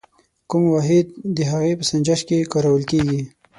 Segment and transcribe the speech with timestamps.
[0.49, 1.05] کوم واحد
[1.35, 3.21] د هغې په سنجش کې کارول کیږي؟